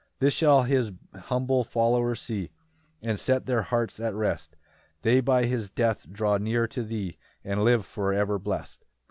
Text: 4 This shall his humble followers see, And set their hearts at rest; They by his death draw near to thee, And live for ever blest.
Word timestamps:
4 0.13 0.15
This 0.25 0.33
shall 0.33 0.63
his 0.63 0.91
humble 1.13 1.63
followers 1.63 2.19
see, 2.21 2.49
And 3.03 3.19
set 3.19 3.45
their 3.45 3.61
hearts 3.61 3.99
at 3.99 4.15
rest; 4.15 4.55
They 5.03 5.21
by 5.21 5.45
his 5.45 5.69
death 5.69 6.09
draw 6.11 6.37
near 6.39 6.65
to 6.69 6.81
thee, 6.81 7.19
And 7.43 7.63
live 7.63 7.85
for 7.85 8.11
ever 8.11 8.39
blest. 8.39 8.83